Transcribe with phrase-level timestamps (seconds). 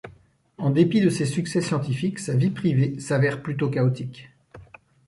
[0.57, 4.29] En dépit de ses succès scientifiques, sa vie privée s'avère plutôt chaotique.